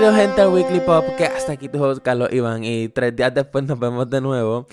Bienvenidos 0.00 0.28
gente 0.28 0.40
al 0.40 0.48
Weekly 0.48 0.80
Pop, 0.80 1.04
que 1.18 1.26
hasta 1.26 1.52
aquí 1.52 1.68
tu 1.68 1.84
host 1.84 2.02
Carlos 2.02 2.32
Iván 2.32 2.64
y 2.64 2.88
tres 2.88 3.14
días 3.14 3.34
después 3.34 3.64
nos 3.64 3.78
vemos 3.78 4.08
de 4.08 4.22
nuevo, 4.22 4.66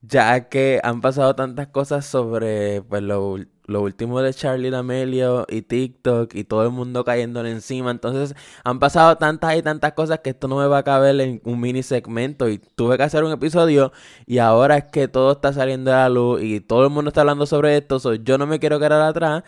ya 0.00 0.48
que 0.48 0.80
han 0.82 1.00
pasado 1.00 1.36
tantas 1.36 1.68
cosas 1.68 2.04
sobre 2.04 2.82
pues, 2.82 3.00
lo, 3.00 3.36
último 3.68 4.20
de 4.22 4.34
Charlie 4.34 4.70
D'Amelio 4.70 5.46
y 5.48 5.62
TikTok 5.62 6.34
y 6.34 6.42
todo 6.42 6.64
el 6.64 6.70
mundo 6.70 7.04
cayéndole 7.04 7.52
encima, 7.52 7.92
entonces 7.92 8.34
han 8.64 8.80
pasado 8.80 9.16
tantas 9.18 9.56
y 9.56 9.62
tantas 9.62 9.92
cosas 9.92 10.18
que 10.18 10.30
esto 10.30 10.48
no 10.48 10.56
me 10.56 10.66
va 10.66 10.78
a 10.78 10.82
caber 10.82 11.20
en 11.20 11.40
un 11.44 11.60
mini 11.60 11.84
segmento 11.84 12.48
y 12.48 12.58
tuve 12.58 12.96
que 12.96 13.04
hacer 13.04 13.22
un 13.22 13.30
episodio 13.30 13.92
y 14.26 14.38
ahora 14.38 14.78
es 14.78 14.84
que 14.86 15.06
todo 15.06 15.30
está 15.30 15.52
saliendo 15.52 15.92
a 15.92 15.98
la 15.98 16.08
luz 16.08 16.42
y 16.42 16.58
todo 16.60 16.82
el 16.82 16.90
mundo 16.90 17.10
está 17.10 17.20
hablando 17.20 17.46
sobre 17.46 17.76
esto, 17.76 18.14
yo 18.14 18.36
no 18.36 18.48
me 18.48 18.58
quiero 18.58 18.80
quedar 18.80 19.00
atrás 19.00 19.44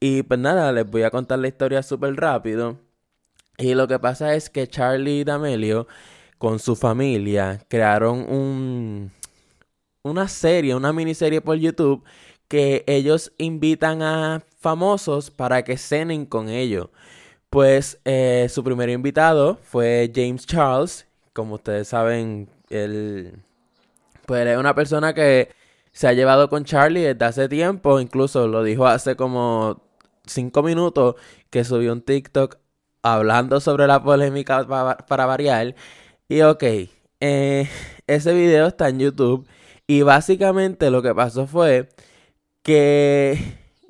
y 0.00 0.22
pues 0.22 0.40
nada, 0.40 0.72
les 0.72 0.90
voy 0.90 1.02
a 1.02 1.10
contar 1.10 1.38
la 1.40 1.48
historia 1.48 1.82
súper 1.82 2.14
rápido. 2.16 2.87
Y 3.58 3.74
lo 3.74 3.88
que 3.88 3.98
pasa 3.98 4.34
es 4.34 4.50
que 4.50 4.68
Charlie 4.68 5.24
D'Amelio 5.24 5.88
con 6.38 6.60
su 6.60 6.76
familia 6.76 7.60
crearon 7.68 8.20
un, 8.30 9.10
una 10.02 10.28
serie, 10.28 10.76
una 10.76 10.92
miniserie 10.92 11.40
por 11.40 11.56
YouTube 11.56 12.04
que 12.46 12.84
ellos 12.86 13.32
invitan 13.36 14.02
a 14.02 14.42
famosos 14.60 15.30
para 15.32 15.64
que 15.64 15.76
cenen 15.76 16.24
con 16.24 16.48
ellos. 16.48 16.88
Pues 17.50 18.00
eh, 18.04 18.46
su 18.50 18.62
primer 18.62 18.90
invitado 18.90 19.58
fue 19.62 20.10
James 20.14 20.46
Charles. 20.46 21.06
Como 21.32 21.56
ustedes 21.56 21.88
saben, 21.88 22.48
él 22.70 23.42
pues, 24.26 24.46
es 24.46 24.58
una 24.58 24.74
persona 24.74 25.14
que 25.14 25.50
se 25.92 26.06
ha 26.06 26.12
llevado 26.12 26.48
con 26.48 26.64
Charlie 26.64 27.02
desde 27.02 27.24
hace 27.24 27.48
tiempo. 27.48 28.00
Incluso 28.00 28.46
lo 28.46 28.62
dijo 28.62 28.86
hace 28.86 29.16
como 29.16 29.82
cinco 30.26 30.62
minutos 30.62 31.16
que 31.50 31.64
subió 31.64 31.92
un 31.92 32.02
TikTok 32.02 32.58
hablando 33.02 33.60
sobre 33.60 33.86
la 33.86 34.02
polémica 34.02 34.66
para, 34.66 35.26
variar. 35.26 35.74
Y 36.28 36.42
ok, 36.42 36.62
eh, 37.20 37.68
ese 38.06 38.34
video 38.34 38.66
está 38.66 38.88
en 38.88 39.00
YouTube. 39.00 39.46
Y 39.86 40.02
básicamente 40.02 40.90
lo 40.90 41.02
que 41.02 41.14
pasó 41.14 41.46
fue 41.46 41.88
que 42.62 43.38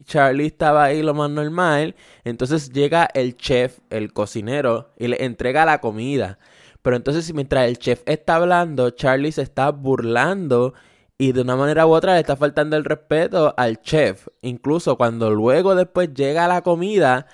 Charlie 0.05 0.47
estaba 0.47 0.84
ahí 0.84 1.03
lo 1.03 1.15
más 1.15 1.31
normal. 1.31 1.97
Entonces 2.25 2.70
llega 2.73 3.09
el 3.15 3.37
chef, 3.37 3.78
el 3.91 4.12
cocinero, 4.12 4.92
y 4.98 5.09
le 5.09 5.25
entrega 5.25 5.65
la 5.65 5.81
comida. 5.81 6.39
Pero 6.83 6.97
entonces 6.97 7.33
mientras 7.34 7.69
el 7.69 7.78
chef 7.78 8.03
está 8.06 8.37
hablando, 8.37 8.91
Charlie 8.91 9.33
se 9.33 9.43
está 9.43 9.70
burlando 9.70 10.75
y 11.19 11.33
de 11.33 11.41
una 11.41 11.56
manera 11.56 11.87
u 11.87 11.91
otra 11.91 12.15
le 12.15 12.20
está 12.20 12.37
faltando 12.37 12.77
el 12.77 12.84
respeto 12.84 13.53
al 13.56 13.83
chef. 13.83 14.28
Incluso 14.41 14.97
cuando 14.97 15.31
luego 15.31 15.75
después 15.75 16.15
llega 16.15 16.47
la 16.48 16.62
comida, 16.62 17.27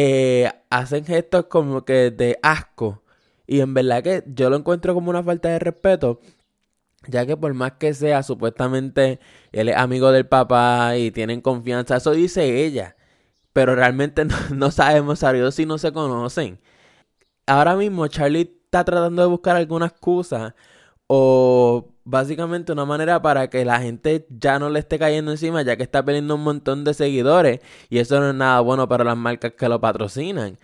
eh, 0.00 0.52
hacen 0.70 1.04
gestos 1.04 1.46
como 1.46 1.84
que 1.84 2.12
de 2.12 2.38
asco. 2.42 3.02
Y 3.48 3.60
en 3.62 3.74
verdad 3.74 4.04
que 4.04 4.22
yo 4.28 4.48
lo 4.48 4.56
encuentro 4.56 4.94
como 4.94 5.10
una 5.10 5.24
falta 5.24 5.48
de 5.48 5.58
respeto. 5.58 6.20
Ya 7.08 7.26
que 7.26 7.36
por 7.36 7.52
más 7.54 7.72
que 7.72 7.94
sea, 7.94 8.22
supuestamente 8.22 9.18
él 9.50 9.70
es 9.70 9.76
amigo 9.76 10.12
del 10.12 10.26
papá 10.28 10.96
y 10.96 11.10
tienen 11.10 11.40
confianza. 11.40 11.96
Eso 11.96 12.12
dice 12.12 12.64
ella. 12.64 12.96
Pero 13.52 13.74
realmente 13.74 14.24
no, 14.54 14.70
sabemos 14.70 15.24
a 15.24 15.50
si 15.50 15.66
no 15.66 15.78
se 15.78 15.92
conocen. 15.92 16.60
Ahora 17.46 17.74
mismo 17.76 18.06
Charlie 18.06 18.42
está 18.66 18.84
tratando 18.84 19.22
de 19.22 19.28
buscar 19.28 19.56
alguna 19.56 19.86
excusa. 19.86 20.54
O 21.08 21.88
básicamente 22.08 22.72
una 22.72 22.86
manera 22.86 23.20
para 23.22 23.50
que 23.50 23.64
la 23.64 23.80
gente 23.80 24.26
ya 24.30 24.58
no 24.58 24.70
le 24.70 24.80
esté 24.80 24.98
cayendo 24.98 25.30
encima, 25.30 25.62
ya 25.62 25.76
que 25.76 25.82
está 25.82 26.04
perdiendo 26.04 26.34
un 26.36 26.42
montón 26.44 26.84
de 26.84 26.94
seguidores 26.94 27.60
y 27.90 27.98
eso 27.98 28.18
no 28.20 28.30
es 28.30 28.34
nada 28.34 28.60
bueno 28.60 28.88
para 28.88 29.04
las 29.04 29.16
marcas 29.16 29.52
que 29.52 29.68
lo 29.68 29.80
patrocinan. 29.80 30.58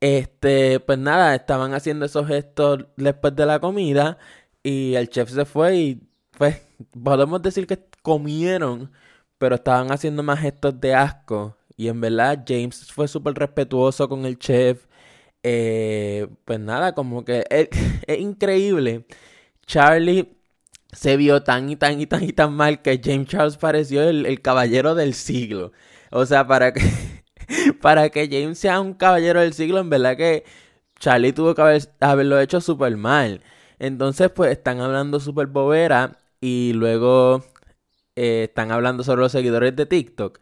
Este, 0.00 0.80
pues 0.80 0.98
nada, 0.98 1.34
estaban 1.34 1.74
haciendo 1.74 2.06
esos 2.06 2.26
gestos 2.28 2.86
después 2.96 3.34
de 3.36 3.46
la 3.46 3.60
comida 3.60 4.18
y 4.62 4.94
el 4.94 5.08
chef 5.08 5.30
se 5.30 5.44
fue 5.44 5.76
y 5.76 6.02
pues 6.38 6.62
podemos 7.02 7.42
decir 7.42 7.66
que 7.66 7.78
comieron, 8.02 8.92
pero 9.38 9.56
estaban 9.56 9.92
haciendo 9.92 10.22
más 10.22 10.40
gestos 10.40 10.80
de 10.80 10.94
asco 10.94 11.56
y 11.76 11.88
en 11.88 12.00
verdad 12.00 12.44
James 12.46 12.92
fue 12.92 13.08
súper 13.08 13.34
respetuoso 13.34 14.08
con 14.08 14.24
el 14.26 14.38
chef. 14.38 14.86
Eh, 15.42 16.28
pues 16.44 16.60
nada, 16.60 16.94
como 16.94 17.24
que 17.24 17.44
es, 17.50 17.68
es 18.06 18.18
increíble. 18.20 19.06
Charlie 19.66 20.37
se 20.98 21.16
vio 21.16 21.44
tan 21.44 21.70
y 21.70 21.76
tan 21.76 22.00
y 22.00 22.06
tan 22.06 22.24
y 22.24 22.32
tan 22.32 22.52
mal 22.54 22.82
que 22.82 23.00
James 23.02 23.28
Charles 23.28 23.56
pareció 23.56 24.02
el, 24.02 24.40
caballero 24.42 24.96
del 24.96 25.14
siglo. 25.14 25.70
O 26.10 26.26
sea, 26.26 26.48
para 26.48 26.72
que, 26.72 26.80
para 27.80 28.10
que 28.10 28.28
James 28.28 28.58
sea 28.58 28.80
un 28.80 28.94
caballero 28.94 29.40
del 29.40 29.52
siglo, 29.54 29.78
en 29.78 29.90
verdad 29.90 30.16
que 30.16 30.44
Charlie 30.98 31.32
tuvo 31.32 31.54
que 31.54 31.80
haberlo 32.00 32.40
hecho 32.40 32.60
súper 32.60 32.96
mal. 32.96 33.42
Entonces, 33.78 34.30
pues 34.30 34.50
están 34.50 34.80
hablando 34.80 35.20
súper 35.20 35.46
bobera 35.46 36.18
y 36.40 36.72
luego 36.74 37.44
eh, 38.16 38.46
están 38.48 38.72
hablando 38.72 39.04
sobre 39.04 39.20
los 39.22 39.30
seguidores 39.32 39.76
de 39.76 39.86
TikTok. 39.86 40.40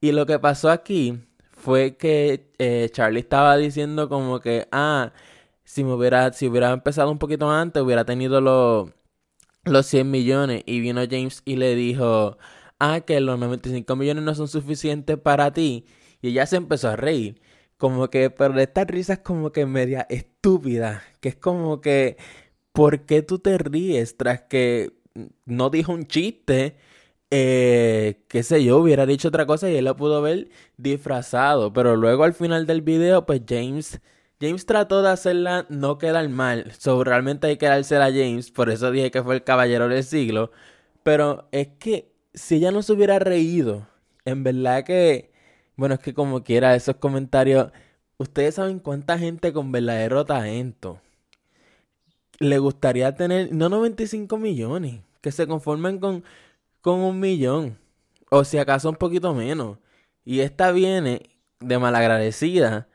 Y 0.00 0.10
lo 0.10 0.26
que 0.26 0.40
pasó 0.40 0.70
aquí 0.70 1.20
fue 1.52 1.96
que 1.96 2.50
eh, 2.58 2.90
Charlie 2.92 3.20
estaba 3.20 3.56
diciendo 3.56 4.08
como 4.08 4.40
que, 4.40 4.66
ah, 4.72 5.12
si 5.64 5.84
me 5.84 5.92
hubiera, 5.94 6.32
si 6.32 6.48
hubiera 6.48 6.72
empezado 6.72 7.12
un 7.12 7.18
poquito 7.18 7.50
antes, 7.50 7.82
hubiera 7.82 8.04
tenido 8.04 8.40
los 8.40 8.90
los 9.64 9.86
100 9.86 10.10
millones 10.10 10.62
y 10.66 10.80
vino 10.80 11.02
James 11.08 11.42
y 11.44 11.56
le 11.56 11.74
dijo, 11.74 12.38
ah, 12.78 13.00
que 13.00 13.20
los 13.20 13.38
95 13.38 13.96
millones 13.96 14.24
no 14.24 14.34
son 14.34 14.48
suficientes 14.48 15.18
para 15.18 15.52
ti. 15.52 15.86
Y 16.22 16.28
ella 16.28 16.46
se 16.46 16.56
empezó 16.56 16.88
a 16.88 16.96
reír. 16.96 17.40
Como 17.76 18.08
que, 18.08 18.30
pero 18.30 18.58
esta 18.60 18.84
risa 18.84 19.14
es 19.14 19.18
como 19.20 19.52
que 19.52 19.66
media 19.66 20.06
estúpida. 20.08 21.02
Que 21.20 21.30
es 21.30 21.36
como 21.36 21.80
que, 21.80 22.16
¿por 22.72 23.06
qué 23.06 23.22
tú 23.22 23.38
te 23.38 23.58
ríes 23.58 24.16
tras 24.16 24.42
que 24.42 24.92
no 25.46 25.70
dijo 25.70 25.92
un 25.92 26.06
chiste? 26.06 26.76
Eh, 27.30 28.24
qué 28.28 28.42
sé 28.42 28.62
yo, 28.64 28.78
hubiera 28.78 29.06
dicho 29.06 29.28
otra 29.28 29.46
cosa 29.46 29.68
y 29.70 29.76
él 29.76 29.86
lo 29.86 29.96
pudo 29.96 30.22
ver 30.22 30.48
disfrazado. 30.76 31.72
Pero 31.72 31.96
luego 31.96 32.24
al 32.24 32.34
final 32.34 32.66
del 32.66 32.82
video, 32.82 33.26
pues 33.26 33.42
James 33.48 34.00
James 34.40 34.66
trató 34.66 35.02
de 35.02 35.10
hacerla 35.10 35.66
no 35.68 35.98
quedar 35.98 36.28
mal. 36.28 36.72
So, 36.78 37.04
realmente 37.04 37.46
hay 37.46 37.56
que 37.56 37.66
dársela 37.66 38.06
a 38.06 38.12
James. 38.12 38.50
Por 38.50 38.70
eso 38.70 38.90
dije 38.90 39.10
que 39.10 39.22
fue 39.22 39.36
el 39.36 39.44
caballero 39.44 39.88
del 39.88 40.04
siglo. 40.04 40.50
Pero 41.02 41.48
es 41.52 41.68
que 41.78 42.12
si 42.34 42.56
ella 42.56 42.70
no 42.72 42.82
se 42.82 42.92
hubiera 42.92 43.18
reído, 43.18 43.88
en 44.24 44.44
verdad 44.44 44.84
que. 44.84 45.32
Bueno, 45.76 45.94
es 45.96 46.00
que 46.00 46.14
como 46.14 46.44
quiera, 46.44 46.74
esos 46.74 46.96
comentarios. 46.96 47.70
Ustedes 48.18 48.56
saben 48.56 48.78
cuánta 48.80 49.18
gente 49.18 49.52
con 49.52 49.72
verdadero 49.72 50.24
talento 50.24 51.00
le 52.38 52.58
gustaría 52.58 53.14
tener. 53.14 53.52
No 53.52 53.68
95 53.68 54.38
millones. 54.38 55.00
Que 55.20 55.32
se 55.32 55.46
conformen 55.46 55.98
con, 55.98 56.24
con 56.80 57.00
un 57.00 57.20
millón. 57.20 57.78
O 58.30 58.44
si 58.44 58.58
acaso 58.58 58.90
un 58.90 58.96
poquito 58.96 59.34
menos. 59.34 59.78
Y 60.24 60.40
esta 60.40 60.72
viene 60.72 61.30
de 61.60 61.78
malagradecida 61.78 62.88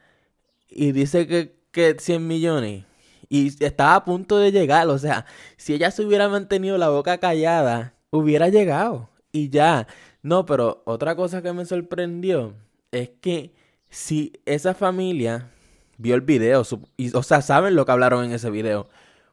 y 0.70 0.92
dice 0.92 1.28
que, 1.28 1.56
que 1.72 1.96
100 2.00 2.28
millones. 2.28 2.86
Y 3.30 3.64
estaba 3.64 3.96
a 3.96 4.06
punto 4.06 4.38
de 4.38 4.52
llegar. 4.52 4.88
O 4.88 4.98
sea, 4.98 5.26
si 5.58 5.74
ella 5.74 5.92
se 5.92 6.04
hubiera 6.04 6.30
mantenido 6.30 6.78
la 6.78 6.90
boca 6.90 7.18
callada, 7.20 7.94
hubiera 8.10 8.50
llegado. 8.50 9.10
Y 9.32 9.50
ya. 9.50 9.88
No, 10.22 10.46
pero 10.46 10.82
otra 10.86 11.16
cosa 11.16 11.42
que 11.42 11.54
me 11.54 11.66
sorprendió 11.66 12.56
es 12.92 13.10
que 13.22 13.54
si 13.90 14.34
esa 14.46 14.74
familia 14.74 15.52
vio 15.98 16.16
el 16.16 16.22
video, 16.22 16.64
y, 16.98 17.16
o 17.16 17.24
sea, 17.24 17.42
saben 17.42 17.76
lo 17.76 17.86
que 17.86 17.92
hablaron 17.92 18.26
en 18.26 18.32
ese 18.32 18.50
video, 18.50 18.90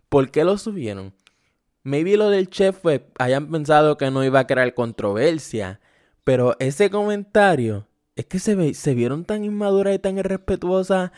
¿por 0.08 0.30
qué 0.30 0.44
lo 0.44 0.58
subieron? 0.58 1.14
Maybe 1.82 2.16
lo 2.16 2.30
del 2.30 2.50
chef 2.50 2.76
fue, 2.80 3.06
hayan 3.18 3.50
pensado 3.50 3.96
que 3.96 4.10
no 4.10 4.24
iba 4.24 4.40
a 4.40 4.46
crear 4.46 4.74
controversia, 4.74 5.80
pero 6.24 6.56
ese 6.58 6.90
comentario 6.90 7.85
es 8.16 8.26
que 8.26 8.38
se, 8.38 8.74
se 8.74 8.94
vieron 8.94 9.24
tan 9.24 9.44
inmaduras 9.44 9.94
y 9.94 9.98
tan 9.98 10.18
irrespetuosas. 10.18 11.12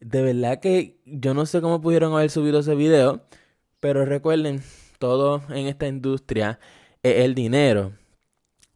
De 0.00 0.22
verdad 0.22 0.60
que 0.60 1.00
yo 1.04 1.34
no 1.34 1.46
sé 1.46 1.60
cómo 1.60 1.80
pudieron 1.80 2.14
haber 2.14 2.30
subido 2.30 2.60
ese 2.60 2.74
video. 2.74 3.22
Pero 3.80 4.04
recuerden, 4.06 4.62
todo 4.98 5.42
en 5.50 5.66
esta 5.68 5.86
industria 5.86 6.58
es 7.02 7.24
el 7.24 7.34
dinero. 7.34 7.92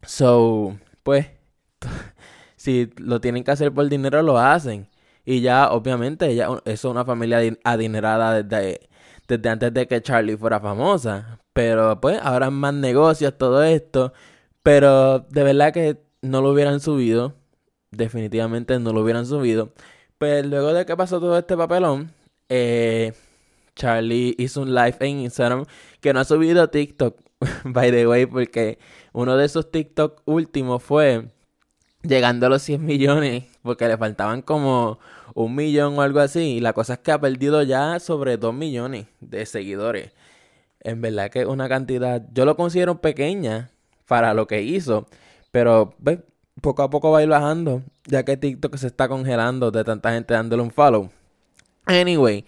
So, 0.03 0.77
pues, 1.03 1.27
si 2.55 2.91
lo 2.97 3.21
tienen 3.21 3.43
que 3.43 3.51
hacer 3.51 3.73
por 3.73 3.89
dinero, 3.89 4.21
lo 4.23 4.37
hacen. 4.37 4.87
Y 5.25 5.41
ya, 5.41 5.71
obviamente, 5.71 6.27
ella 6.27 6.49
es 6.65 6.85
una 6.85 7.05
familia 7.05 7.39
adinerada 7.63 8.43
desde, 8.43 8.89
desde 9.27 9.49
antes 9.49 9.73
de 9.73 9.87
que 9.87 10.01
Charlie 10.01 10.37
fuera 10.37 10.59
famosa. 10.59 11.39
Pero 11.53 11.99
pues, 12.01 12.19
ahora 12.21 12.49
más 12.51 12.73
negocios, 12.73 13.37
todo 13.37 13.63
esto. 13.63 14.13
Pero 14.63 15.19
de 15.19 15.43
verdad 15.43 15.73
que 15.73 15.97
no 16.21 16.41
lo 16.41 16.51
hubieran 16.51 16.79
subido 16.79 17.35
definitivamente 17.95 18.79
no 18.79 18.93
lo 18.93 19.01
hubieran 19.01 19.25
subido. 19.25 19.71
Pero 20.17 20.47
luego 20.47 20.73
de 20.73 20.85
que 20.85 20.95
pasó 20.95 21.19
todo 21.19 21.37
este 21.37 21.57
papelón, 21.57 22.11
eh, 22.49 23.13
Charlie 23.75 24.35
hizo 24.37 24.61
un 24.61 24.73
live 24.73 24.95
en 24.99 25.19
Instagram 25.19 25.65
que 25.99 26.13
no 26.13 26.19
ha 26.19 26.23
subido 26.25 26.61
a 26.63 26.71
TikTok, 26.71 27.17
by 27.65 27.91
the 27.91 28.07
way, 28.07 28.25
porque 28.25 28.77
uno 29.11 29.37
de 29.37 29.45
esos 29.45 29.71
TikTok 29.71 30.21
últimos 30.25 30.83
fue 30.83 31.27
llegando 32.03 32.45
a 32.45 32.49
los 32.49 32.61
100 32.61 32.85
millones, 32.85 33.45
porque 33.63 33.87
le 33.87 33.97
faltaban 33.97 34.41
como 34.41 34.99
un 35.33 35.55
millón 35.55 35.97
o 35.97 36.01
algo 36.01 36.19
así. 36.19 36.57
Y 36.57 36.59
la 36.59 36.73
cosa 36.73 36.93
es 36.93 36.99
que 36.99 37.11
ha 37.11 37.19
perdido 37.19 37.63
ya 37.63 37.99
sobre 37.99 38.37
dos 38.37 38.53
millones 38.53 39.07
de 39.19 39.45
seguidores. 39.45 40.11
En 40.81 41.01
verdad 41.01 41.31
que 41.31 41.41
es 41.41 41.47
una 41.47 41.69
cantidad, 41.69 42.21
yo 42.33 42.45
lo 42.45 42.55
considero 42.57 43.01
pequeña 43.01 43.71
para 44.05 44.33
lo 44.33 44.47
que 44.47 44.61
hizo. 44.61 45.07
Pero 45.51 45.95
poco 46.61 46.83
a 46.83 46.89
poco 46.89 47.11
va 47.11 47.19
a 47.19 47.23
ir 47.23 47.29
bajando. 47.29 47.83
Ya 48.05 48.23
que 48.23 48.37
TikTok 48.37 48.75
se 48.77 48.87
está 48.87 49.07
congelando 49.07 49.71
de 49.71 49.83
tanta 49.83 50.11
gente 50.11 50.33
dándole 50.33 50.63
un 50.63 50.71
follow. 50.71 51.09
Anyway, 51.85 52.45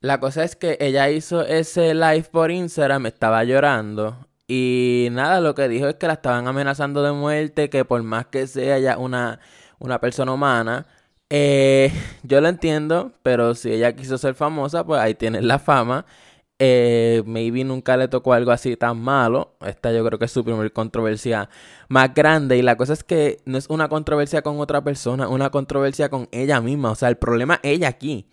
la 0.00 0.20
cosa 0.20 0.44
es 0.44 0.56
que 0.56 0.76
ella 0.80 1.08
hizo 1.10 1.42
ese 1.46 1.94
live 1.94 2.26
por 2.30 2.50
Instagram, 2.50 3.06
estaba 3.06 3.42
llorando. 3.44 4.26
Y 4.46 5.08
nada, 5.12 5.40
lo 5.40 5.54
que 5.54 5.68
dijo 5.68 5.88
es 5.88 5.94
que 5.94 6.06
la 6.06 6.14
estaban 6.14 6.46
amenazando 6.46 7.02
de 7.02 7.12
muerte, 7.12 7.70
que 7.70 7.84
por 7.84 8.02
más 8.02 8.26
que 8.26 8.46
sea 8.46 8.78
ya 8.78 8.98
una, 8.98 9.40
una 9.78 10.00
persona 10.00 10.32
humana, 10.32 10.86
eh, 11.30 11.90
yo 12.22 12.40
lo 12.40 12.48
entiendo, 12.48 13.12
pero 13.22 13.54
si 13.54 13.72
ella 13.72 13.94
quiso 13.94 14.18
ser 14.18 14.34
famosa, 14.34 14.84
pues 14.84 15.00
ahí 15.00 15.14
tiene 15.14 15.40
la 15.40 15.58
fama. 15.58 16.04
Eh, 16.60 17.22
maybe 17.26 17.64
nunca 17.64 17.96
le 17.96 18.08
tocó 18.08 18.32
algo 18.32 18.52
así 18.52 18.76
tan 18.76 18.98
malo. 18.98 19.56
Esta 19.60 19.92
yo 19.92 20.04
creo 20.04 20.18
que 20.18 20.26
es 20.26 20.32
su 20.32 20.44
primer 20.44 20.72
controversia 20.72 21.48
más 21.88 22.14
grande. 22.14 22.56
Y 22.58 22.62
la 22.62 22.76
cosa 22.76 22.92
es 22.92 23.04
que 23.04 23.38
no 23.44 23.58
es 23.58 23.68
una 23.68 23.88
controversia 23.88 24.42
con 24.42 24.60
otra 24.60 24.82
persona, 24.84 25.28
una 25.28 25.50
controversia 25.50 26.08
con 26.10 26.28
ella 26.32 26.60
misma. 26.60 26.92
O 26.92 26.94
sea, 26.94 27.08
el 27.08 27.16
problema 27.16 27.60
es 27.62 27.72
ella 27.74 27.88
aquí. 27.88 28.28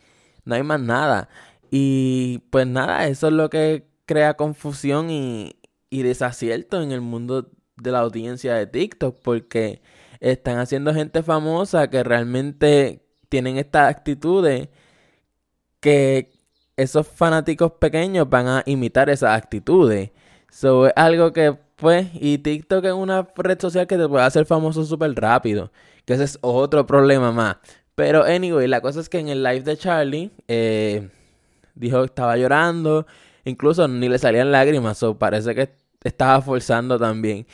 No 0.45 0.55
hay 0.55 0.63
más 0.63 0.79
nada. 0.79 1.29
Y 1.71 2.39
pues 2.51 2.67
nada, 2.67 3.07
eso 3.07 3.27
es 3.27 3.33
lo 3.33 3.49
que 3.49 3.87
crea 4.05 4.35
confusión 4.35 5.09
y, 5.09 5.55
desacierto 5.89 6.81
en 6.81 6.91
el 6.91 7.01
mundo 7.01 7.49
de 7.77 7.91
la 7.91 7.99
audiencia 7.99 8.55
de 8.55 8.67
TikTok 8.67 9.19
porque 9.21 9.81
están 10.19 10.59
haciendo 10.59 10.93
gente 10.93 11.23
famosa 11.23 11.89
que 11.89 12.03
realmente 12.03 13.05
tienen 13.29 13.57
estas 13.57 13.89
actitudes 13.89 14.69
que 15.79 16.31
esos 16.77 17.07
fanáticos 17.07 17.73
pequeños 17.73 18.29
van 18.29 18.47
a 18.47 18.63
imitar 18.65 19.09
esas 19.09 19.37
actitudes. 19.37 20.11
So, 20.51 20.87
es 20.87 20.93
algo 20.95 21.31
que, 21.33 21.57
pues, 21.75 22.07
y 22.13 22.37
TikTok 22.37 22.85
es 22.85 22.93
una 22.93 23.27
red 23.35 23.59
social 23.59 23.87
que 23.87 23.97
te 23.97 24.07
puede 24.07 24.25
hacer 24.25 24.45
famoso 24.45 24.83
súper 24.83 25.13
rápido. 25.15 25.71
Que 26.05 26.13
ese 26.13 26.23
es 26.25 26.39
otro 26.41 26.85
problema 26.85 27.31
más. 27.31 27.57
Pero, 27.95 28.23
anyway, 28.23 28.67
la 28.67 28.81
cosa 28.81 28.99
es 28.99 29.09
que 29.09 29.19
en 29.19 29.29
el 29.29 29.43
live 29.43 29.61
de 29.61 29.77
Charlie, 29.77 30.31
eh, 30.47 31.09
dijo 31.75 31.99
que 31.99 32.05
estaba 32.05 32.37
llorando, 32.37 33.05
incluso 33.45 33.87
ni 33.87 34.09
le 34.09 34.17
salían 34.17 34.51
lágrimas, 34.51 35.01
o 35.03 35.17
parece 35.17 35.55
que 35.55 35.69
estaba 36.03 36.41
forzando 36.41 36.97
también. 36.99 37.45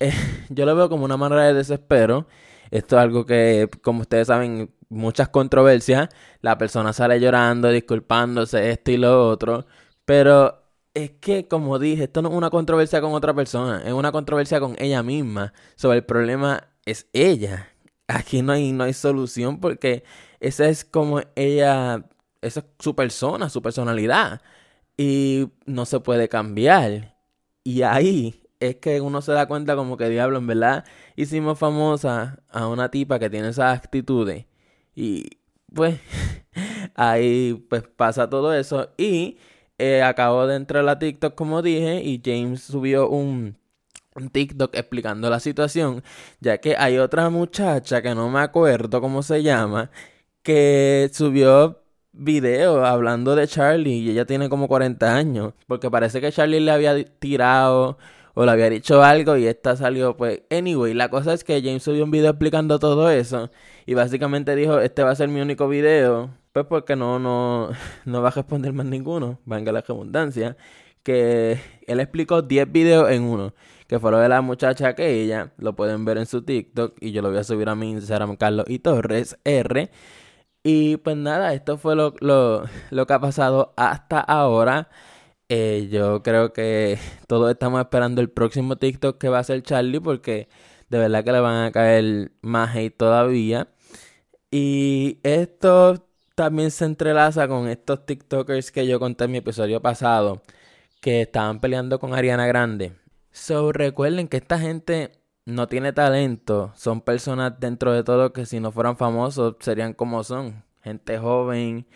Eh, 0.00 0.12
yo 0.50 0.66
lo 0.66 0.74
veo 0.76 0.88
como 0.88 1.04
una 1.04 1.16
manera 1.16 1.44
de 1.44 1.54
desespero. 1.54 2.26
Esto 2.70 2.96
es 2.96 3.02
algo 3.02 3.24
que, 3.24 3.68
como 3.82 4.02
ustedes 4.02 4.26
saben, 4.26 4.70
muchas 4.88 5.28
controversias. 5.28 6.08
La 6.40 6.58
persona 6.58 6.92
sale 6.92 7.20
llorando, 7.20 7.70
disculpándose, 7.70 8.70
esto 8.70 8.90
y 8.90 8.96
lo 8.96 9.28
otro. 9.28 9.66
Pero 10.04 10.62
es 10.94 11.12
que, 11.20 11.48
como 11.48 11.78
dije, 11.78 12.04
esto 12.04 12.22
no 12.22 12.30
es 12.30 12.34
una 12.34 12.50
controversia 12.50 13.00
con 13.00 13.12
otra 13.12 13.34
persona, 13.34 13.82
es 13.84 13.92
una 13.92 14.12
controversia 14.12 14.60
con 14.60 14.76
ella 14.78 15.02
misma. 15.02 15.52
Sobre 15.76 15.98
el 15.98 16.04
problema 16.04 16.68
es 16.86 17.06
ella. 17.12 17.68
Aquí 18.08 18.42
no 18.42 18.52
hay, 18.52 18.72
no 18.72 18.84
hay 18.84 18.94
solución 18.94 19.60
porque 19.60 20.04
esa 20.40 20.68
es 20.68 20.84
como 20.84 21.20
ella 21.36 22.04
esa 22.40 22.60
es 22.60 22.66
su 22.78 22.94
persona, 22.94 23.48
su 23.50 23.62
personalidad. 23.62 24.40
Y 24.96 25.50
no 25.66 25.86
se 25.86 26.00
puede 26.00 26.28
cambiar. 26.28 27.16
Y 27.64 27.82
ahí 27.82 28.42
es 28.60 28.76
que 28.76 29.00
uno 29.00 29.22
se 29.22 29.32
da 29.32 29.46
cuenta 29.46 29.76
como 29.76 29.96
que 29.96 30.08
diablo, 30.08 30.38
en 30.38 30.46
verdad, 30.46 30.84
hicimos 31.16 31.58
famosa 31.58 32.42
a 32.50 32.66
una 32.68 32.90
tipa 32.90 33.18
que 33.18 33.30
tiene 33.30 33.48
esas 33.48 33.76
actitudes. 33.76 34.46
Y 34.98 35.38
pues 35.72 36.00
ahí 36.96 37.54
pues 37.70 37.84
pasa 37.84 38.28
todo 38.28 38.52
eso. 38.52 38.90
Y 38.98 39.38
eh, 39.78 40.02
acabo 40.02 40.48
de 40.48 40.56
entrar 40.56 40.88
a 40.88 40.98
TikTok 40.98 41.36
como 41.36 41.62
dije 41.62 42.02
y 42.02 42.20
James 42.24 42.62
subió 42.62 43.08
un, 43.08 43.56
un 44.16 44.28
TikTok 44.30 44.74
explicando 44.74 45.30
la 45.30 45.38
situación. 45.38 46.02
Ya 46.40 46.58
que 46.58 46.76
hay 46.76 46.98
otra 46.98 47.30
muchacha 47.30 48.02
que 48.02 48.12
no 48.12 48.28
me 48.28 48.40
acuerdo 48.40 49.00
cómo 49.00 49.22
se 49.22 49.44
llama. 49.44 49.90
Que 50.42 51.08
subió 51.12 51.82
video 52.12 52.84
hablando 52.84 53.36
de 53.36 53.46
Charlie 53.46 53.98
y 53.98 54.10
ella 54.10 54.26
tiene 54.26 54.48
como 54.48 54.66
40 54.66 55.14
años. 55.14 55.54
Porque 55.68 55.90
parece 55.92 56.20
que 56.20 56.32
Charlie 56.32 56.58
le 56.60 56.72
había 56.72 57.04
tirado 57.04 57.98
o 58.38 58.46
le 58.46 58.52
había 58.52 58.70
dicho 58.70 59.02
algo 59.02 59.36
y 59.36 59.48
esta 59.48 59.74
salió 59.74 60.16
pues... 60.16 60.42
Anyway, 60.48 60.94
la 60.94 61.08
cosa 61.08 61.32
es 61.32 61.42
que 61.42 61.60
James 61.60 61.82
subió 61.82 62.04
un 62.04 62.12
video 62.12 62.30
explicando 62.30 62.78
todo 62.78 63.10
eso 63.10 63.50
y 63.84 63.94
básicamente 63.94 64.54
dijo, 64.54 64.78
este 64.78 65.02
va 65.02 65.10
a 65.10 65.16
ser 65.16 65.26
mi 65.28 65.40
único 65.40 65.68
video. 65.68 66.30
Pues 66.52 66.64
porque 66.66 66.94
no, 66.94 67.18
no, 67.18 67.70
no 68.04 68.22
va 68.22 68.28
a 68.28 68.30
responder 68.30 68.72
más 68.72 68.86
ninguno, 68.86 69.40
venga 69.44 69.72
la 69.72 69.80
redundancia. 69.80 70.56
Que 71.02 71.58
él 71.88 71.98
explicó 71.98 72.42
10 72.42 72.70
videos 72.70 73.10
en 73.10 73.24
uno. 73.24 73.54
Que 73.88 73.98
fue 73.98 74.12
lo 74.12 74.18
de 74.18 74.28
la 74.28 74.40
muchacha 74.40 74.94
que 74.94 75.20
ella, 75.20 75.52
lo 75.58 75.74
pueden 75.74 76.04
ver 76.04 76.18
en 76.18 76.26
su 76.26 76.42
TikTok 76.42 76.96
y 77.00 77.10
yo 77.10 77.22
lo 77.22 77.30
voy 77.30 77.38
a 77.38 77.44
subir 77.44 77.68
a 77.68 77.74
mi 77.74 77.90
Instagram, 77.90 78.36
Carlos 78.36 78.66
y 78.68 78.78
Torres 78.78 79.36
R. 79.42 79.90
Y 80.62 80.98
pues 80.98 81.16
nada, 81.16 81.54
esto 81.54 81.76
fue 81.76 81.96
lo, 81.96 82.12
que 82.14 83.12
ha 83.12 83.20
pasado 83.20 83.74
hasta 83.76 84.20
ahora. 84.20 84.90
Eh, 85.48 85.88
yo 85.90 86.22
creo 86.22 86.52
que 86.52 86.98
todos 87.26 87.50
estamos 87.50 87.80
esperando 87.80 88.20
el 88.20 88.30
próximo 88.30 88.76
TikTok 88.76 89.18
que 89.18 89.28
va 89.28 89.38
a 89.38 89.44
ser 89.44 89.62
Charlie 89.62 90.00
porque 90.00 90.48
de 90.90 90.98
verdad 90.98 91.24
que 91.24 91.32
le 91.32 91.40
van 91.40 91.64
a 91.66 91.72
caer 91.72 92.32
más 92.42 92.74
hate 92.76 92.96
todavía. 92.96 93.68
Y 94.50 95.18
esto 95.22 96.06
también 96.34 96.70
se 96.70 96.84
entrelaza 96.84 97.48
con 97.48 97.68
estos 97.68 98.06
TikTokers 98.06 98.72
que 98.72 98.86
yo 98.86 99.00
conté 99.00 99.24
en 99.24 99.32
mi 99.32 99.38
episodio 99.38 99.82
pasado 99.82 100.42
que 101.00 101.22
estaban 101.22 101.60
peleando 101.60 101.98
con 101.98 102.14
Ariana 102.14 102.46
Grande. 102.46 102.94
So 103.32 103.72
recuerden 103.72 104.28
que 104.28 104.38
esta 104.38 104.58
gente 104.58 105.12
no 105.44 105.68
tiene 105.68 105.92
talento, 105.92 106.72
son 106.76 107.00
personas 107.00 107.58
dentro 107.60 107.92
de 107.92 108.04
todo 108.04 108.32
que 108.32 108.46
si 108.46 108.60
no 108.60 108.72
fueran 108.72 108.96
famosos 108.96 109.56
serían 109.60 109.94
como 109.94 110.24
son, 110.24 110.64
gente 110.82 111.18
joven, 111.18 111.86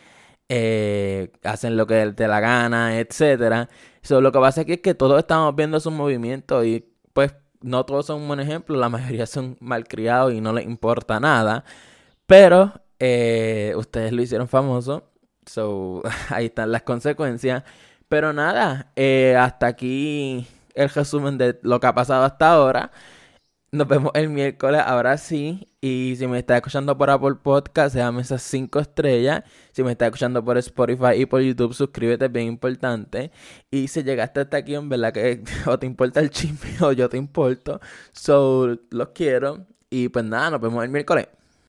eh, 0.55 1.33
hacen 1.45 1.79
lo 1.79 1.87
que 1.87 2.13
te 2.13 2.29
la 2.29 2.39
gana, 2.41 2.99
etcétera. 2.99 3.71
So, 4.03 4.21
lo 4.21 4.33
que 4.33 4.39
pasa 4.39 4.61
aquí 4.63 4.75
es 4.75 4.81
que 4.83 4.95
todos 4.95 5.19
estamos 5.19 5.57
viendo 5.57 5.81
sus 5.81 5.95
movimientos 5.95 6.67
y 6.67 6.85
pues 7.15 7.35
no 7.63 7.87
todos 7.87 8.05
son 8.07 8.21
un 8.21 8.29
buen 8.29 8.41
ejemplo, 8.41 8.77
la 8.79 8.89
mayoría 8.91 9.27
son 9.27 9.57
malcriados 9.61 10.35
y 10.35 10.43
no 10.43 10.53
les 10.53 10.67
importa 10.67 11.19
nada, 11.21 11.65
pero 12.27 12.75
eh, 12.99 13.73
ustedes 13.77 14.13
lo 14.13 14.21
hicieron 14.21 14.47
famoso, 14.47 15.11
so 15.47 16.03
ahí 16.29 16.47
están 16.47 16.71
las 16.71 16.83
consecuencias. 16.83 17.65
Pero 18.09 18.35
nada, 18.35 18.93
eh, 18.95 19.35
hasta 19.39 19.69
aquí 19.69 20.47
el 20.75 20.91
resumen 20.91 21.39
de 21.39 21.59
lo 21.63 21.81
que 21.81 21.87
ha 21.87 21.95
pasado 21.95 22.25
hasta 22.25 22.53
ahora. 22.53 22.91
Nos 23.75 23.89
vemos 23.89 24.13
el 24.15 24.29
miércoles, 24.29 24.83
ahora 24.85 25.17
sí. 25.17 25.67
Y 25.81 26.15
si 26.19 26.27
me 26.27 26.39
estás 26.39 26.57
escuchando 26.57 26.99
por 26.99 27.09
Apple 27.09 27.37
Podcast, 27.43 27.95
déjame 27.95 28.21
esas 28.21 28.43
5 28.43 28.79
estrellas. 28.81 29.45
Si 29.73 29.83
me 29.83 29.93
estás 29.93 30.09
escuchando 30.09 30.45
por 30.45 30.59
Spotify 30.59 31.15
y 31.17 31.25
por 31.25 31.41
YouTube, 31.41 31.73
suscríbete, 31.73 32.29
bien 32.29 32.49
importante. 32.49 33.31
Y 33.71 33.89
si 33.89 34.03
llegaste 34.03 34.41
hasta 34.41 34.59
aquí, 34.59 34.75
en 34.75 34.91
verdad 34.91 35.15
que 35.15 35.43
o 35.67 35.79
te 35.79 35.87
importa 35.87 36.21
el 36.21 36.29
chisme 36.29 36.71
o 36.83 36.93
yo 36.93 37.09
te 37.09 37.17
importo. 37.17 37.81
So, 38.13 38.79
los 38.91 39.09
quiero. 39.15 39.67
Y 39.89 40.11
pues 40.11 40.25
nada, 40.27 40.51
nos 40.51 40.61
vemos 40.61 40.85
el 40.85 40.91
miércoles. 40.91 41.29